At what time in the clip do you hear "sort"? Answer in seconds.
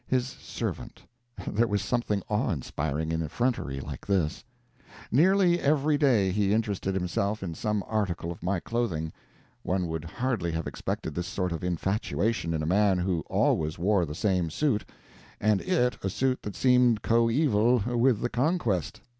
11.27-11.51